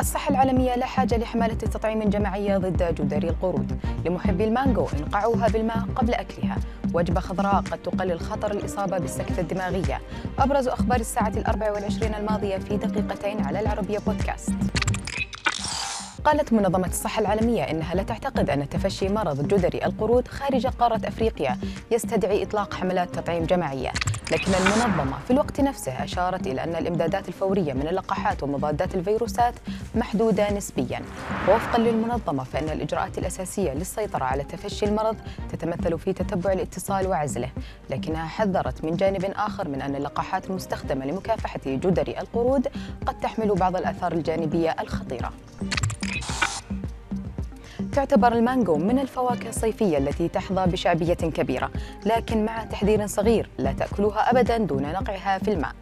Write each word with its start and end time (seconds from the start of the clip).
الصحة 0.00 0.30
العالمية 0.30 0.76
لا 0.76 0.86
حاجة 0.86 1.16
لحملة 1.16 1.54
تطعيم 1.54 2.10
جماعية 2.10 2.58
ضد 2.58 2.94
جدري 2.94 3.28
القرود. 3.28 3.80
لمحبي 4.04 4.44
المانجو 4.44 4.86
انقعوها 5.00 5.48
بالماء 5.48 5.86
قبل 5.96 6.14
أكلها. 6.14 6.56
وجبة 6.94 7.20
خضراء 7.20 7.54
قد 7.54 7.78
تقلل 7.78 8.20
خطر 8.20 8.50
الإصابة 8.50 8.98
بالسكتة 8.98 9.40
الدماغية. 9.40 10.00
أبرز 10.38 10.68
أخبار 10.68 11.00
الساعة 11.00 11.32
الأربع 11.36 11.72
والعشرين 11.72 12.14
الماضية 12.14 12.56
في 12.56 12.76
دقيقتين 12.76 13.44
على 13.44 13.60
العربية 13.60 13.98
بودكاست. 13.98 14.52
قالت 16.24 16.52
منظمة 16.52 16.86
الصحة 16.86 17.20
العالمية 17.20 17.62
إنها 17.62 17.94
لا 17.94 18.02
تعتقد 18.02 18.50
أن 18.50 18.68
تفشي 18.68 19.08
مرض 19.08 19.48
جدري 19.48 19.84
القرود 19.84 20.28
خارج 20.28 20.66
قارة 20.66 21.00
أفريقيا 21.08 21.58
يستدعي 21.90 22.42
إطلاق 22.42 22.74
حملات 22.74 23.14
تطعيم 23.14 23.44
جماعية. 23.44 23.92
لكن 24.32 24.52
المنظمة 24.54 25.18
في 25.26 25.30
الوقت 25.30 25.60
نفسه 25.60 26.04
أشارت 26.04 26.46
إلى 26.46 26.64
أن 26.64 26.74
الإمدادات 26.76 27.28
الفورية 27.28 27.72
من 27.72 27.88
اللقاحات 27.88 28.42
ومضادات 28.42 28.94
الفيروسات 28.94 29.54
محدودة 29.94 30.52
نسبياً. 30.52 31.02
ووفقاً 31.48 31.78
للمنظمة 31.78 32.44
فإن 32.44 32.68
الإجراءات 32.68 33.18
الأساسية 33.18 33.72
للسيطرة 33.72 34.24
على 34.24 34.44
تفشي 34.44 34.86
المرض 34.86 35.16
تتمثل 35.52 35.98
في 35.98 36.12
تتبع 36.12 36.52
الاتصال 36.52 37.06
وعزله. 37.06 37.50
لكنها 37.90 38.26
حذرت 38.26 38.84
من 38.84 38.96
جانب 38.96 39.24
آخر 39.24 39.68
من 39.68 39.82
أن 39.82 39.96
اللقاحات 39.96 40.50
المستخدمة 40.50 41.06
لمكافحة 41.06 41.60
جدري 41.66 42.18
القرود 42.20 42.68
قد 43.06 43.20
تحمل 43.20 43.54
بعض 43.54 43.76
الآثار 43.76 44.12
الجانبية 44.12 44.76
الخطيرة. 44.80 45.32
تعتبر 47.96 48.32
المانجو 48.32 48.76
من 48.76 48.98
الفواكه 48.98 49.48
الصيفية 49.48 49.98
التي 49.98 50.28
تحظى 50.28 50.66
بشعبية 50.70 51.14
كبيرة 51.14 51.70
لكن 52.06 52.44
مع 52.44 52.64
تحذير 52.64 53.06
صغير 53.06 53.50
لا 53.58 53.72
تأكلوها 53.72 54.30
أبدا 54.30 54.58
دون 54.58 54.82
نقعها 54.82 55.38
في 55.38 55.52
الماء. 55.52 55.72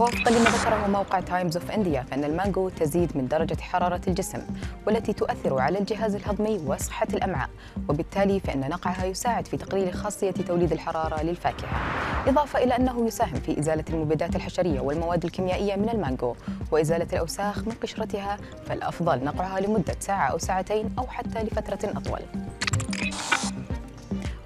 وفقا 0.00 0.30
لما 0.30 0.50
ذكره 0.50 0.86
موقع 0.86 1.20
Times 1.20 1.56
of 1.56 1.70
India 1.70 2.02
فإن 2.02 2.24
المانجو 2.24 2.68
تزيد 2.68 3.16
من 3.16 3.28
درجة 3.28 3.60
حرارة 3.60 4.00
الجسم 4.08 4.38
والتي 4.86 5.12
تؤثر 5.12 5.60
على 5.60 5.78
الجهاز 5.78 6.14
الهضمي 6.14 6.60
وصحة 6.66 7.06
الأمعاء 7.14 7.50
وبالتالي 7.88 8.40
فإن 8.40 8.60
نقعها 8.60 9.04
يساعد 9.04 9.46
في 9.46 9.56
تقليل 9.56 9.94
خاصية 9.94 10.30
توليد 10.30 10.72
الحرارة 10.72 11.22
للفاكهة. 11.22 11.68
إضافة 12.26 12.58
إلى 12.64 12.76
أنه 12.76 13.06
يساهم 13.06 13.34
في 13.34 13.58
إزالة 13.58 13.84
المبيدات 13.90 14.36
الحشرية 14.36 14.80
والمواد 14.80 15.24
الكيميائية 15.24 15.76
من 15.76 15.88
المانجو 15.88 16.34
وإزالة 16.70 17.06
الأوساخ 17.12 17.58
من 17.58 17.72
قشرتها 17.82 18.36
فالأفضل 18.66 19.24
نقعها 19.24 19.60
لمدة 19.60 19.96
ساعة 20.00 20.26
أو 20.30 20.38
ساعتين 20.38 20.94
أو 20.98 21.06
حتى 21.06 21.42
لفترة 21.42 21.90
أطول. 21.96 22.20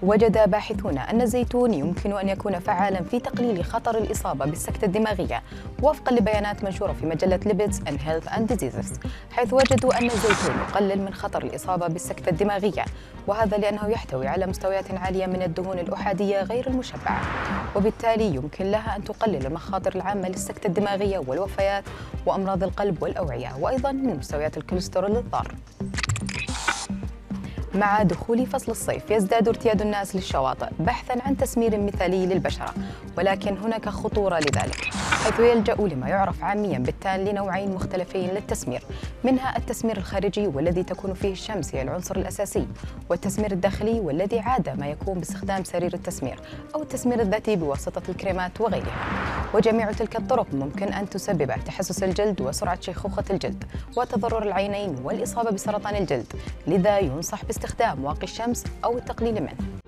وجد 0.03 0.51
باحثون 0.51 0.99
أن 0.99 1.21
الزيتون 1.21 1.75
يمكن 1.75 2.13
أن 2.13 2.29
يكون 2.29 2.59
فعالا 2.59 3.03
في 3.03 3.21
تقليل 3.21 3.65
خطر 3.65 3.99
الإصابة 3.99 4.45
بالسكتة 4.45 4.85
الدماغية 4.85 5.43
وفقا 5.83 6.13
لبيانات 6.13 6.65
منشورة 6.65 6.93
في 6.93 7.07
مجلة 7.07 7.41
ليبيدز 7.47 7.81
and 7.81 7.99
Health 8.09 8.33
and 8.33 8.53
Diseases 8.53 9.07
حيث 9.31 9.53
وجدوا 9.53 9.99
أن 9.99 10.05
الزيتون 10.07 10.57
يقلل 10.69 11.03
من 11.03 11.15
خطر 11.15 11.43
الإصابة 11.43 11.87
بالسكتة 11.87 12.31
الدماغية 12.31 12.85
وهذا 13.27 13.57
لأنه 13.57 13.89
يحتوي 13.89 14.27
على 14.29 14.47
مستويات 14.47 14.91
عالية 14.91 15.27
من 15.27 15.43
الدهون 15.43 15.79
الأحادية 15.79 16.43
غير 16.43 16.67
المشبعة 16.67 17.21
وبالتالي 17.77 18.35
يمكن 18.35 18.71
لها 18.71 18.97
أن 18.97 19.05
تقلل 19.05 19.47
المخاطر 19.47 19.95
العامة 19.95 20.29
للسكتة 20.29 20.67
الدماغية 20.67 21.19
والوفيات 21.19 21.85
وأمراض 22.27 22.63
القلب 22.63 23.03
والأوعية 23.03 23.53
وأيضا 23.61 23.93
من 23.93 24.17
مستويات 24.17 24.57
الكوليسترول 24.57 25.17
الضار. 25.17 25.55
مع 27.75 28.03
دخول 28.03 28.47
فصل 28.47 28.73
الصيف. 28.73 29.11
يزداد 29.11 29.49
ارتياد 29.49 29.83
الناس 29.83 30.17
للشواطئ 30.17 30.67
بحثا 30.81 31.23
عن 31.27 31.37
تسمير 31.37 31.81
مثالي 31.81 32.27
للبشرة 32.27 32.75
ولكن 33.19 33.57
هناك 33.57 33.89
خطورة 33.89 34.39
لذلك 34.39 34.85
حيث 35.25 35.41
يلجأ 35.41 35.75
لما 35.75 36.09
يعرف 36.09 36.45
عاميا 36.45 36.79
بالتان 36.79 37.25
لنوعين 37.25 37.75
مختلفين 37.75 38.31
للتسمير 38.31 38.83
منها 39.25 39.57
التسمير 39.59 39.97
الخارجي 39.97 40.47
والذي 40.47 40.83
تكون 40.83 41.15
فيه 41.15 41.33
الشمس 41.33 41.75
هي 41.75 41.83
العنصر 41.83 42.17
الأساسي 42.17 42.67
والتسمير 43.11 43.53
الداخلي 43.53 44.01
والذي 44.01 44.39
عادة 44.41 44.75
ما 44.75 44.87
يكون 44.87 45.19
باستخدام 45.19 45.65
سرير 45.65 45.95
التسمير 45.95 46.39
أو 46.75 46.83
التسمير 46.83 47.21
الذاتي 47.21 47.57
بواسطة 47.57 48.03
الكريمات 48.09 48.61
وغيرها. 48.61 49.23
وجميع 49.55 49.93
تلك 49.93 50.17
الطرق 50.17 50.47
ممكن 50.53 50.93
أن 50.93 51.11
تسبب 51.11 51.53
تحسس 51.67 52.03
الجلد 52.03 52.41
وسرعة 52.41 52.81
شيخوخة 52.81 53.25
الجلد 53.31 53.65
وتضرر 53.97 54.43
العينين 54.43 54.97
والإصابة 55.05 55.51
بسرطان 55.51 55.97
الجلد 55.97 56.33
لذا 56.67 56.99
ينصح 56.99 57.45
باستخدام 57.63 58.05
واقي 58.05 58.23
الشمس 58.23 58.65
أو 58.85 58.99
التقليل 58.99 59.35
منه. 59.43 59.82